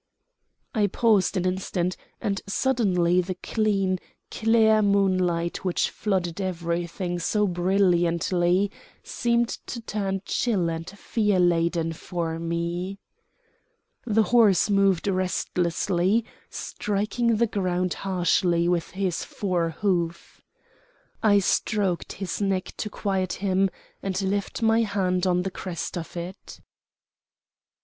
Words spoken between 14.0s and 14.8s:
The horse